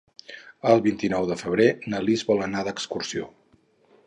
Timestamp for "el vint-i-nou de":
0.69-1.37